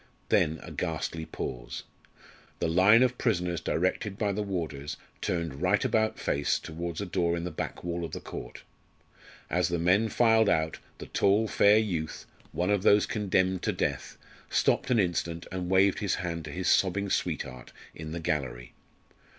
Then 0.29 0.59
a 0.63 0.71
ghastly 0.71 1.27
pause. 1.27 1.83
The 2.57 2.67
line 2.67 3.03
of 3.03 3.19
prisoners 3.19 3.61
directed 3.61 4.17
by 4.17 4.31
the 4.31 4.41
warders 4.41 4.97
turned 5.21 5.61
right 5.61 5.85
about 5.85 6.17
face 6.17 6.57
towards 6.57 7.01
a 7.01 7.05
door 7.05 7.37
in 7.37 7.43
the 7.43 7.51
back 7.51 7.83
wall 7.83 8.03
of 8.03 8.11
the 8.11 8.19
court. 8.19 8.63
As 9.47 9.67
the 9.67 9.77
men 9.77 10.09
filed 10.09 10.49
out, 10.49 10.79
the 10.97 11.05
tall, 11.05 11.47
fair 11.47 11.77
youth, 11.77 12.25
one 12.51 12.71
of 12.71 12.81
those 12.81 13.05
condemned 13.05 13.61
to 13.61 13.71
death, 13.71 14.17
stopped 14.49 14.89
an 14.89 14.97
instant 14.97 15.45
and 15.51 15.69
waved 15.69 15.99
his 15.99 16.15
hand 16.15 16.45
to 16.45 16.51
his 16.51 16.67
sobbing 16.67 17.11
sweetheart 17.11 17.71
in 17.93 18.11
the 18.11 18.19
gallery. 18.19 18.73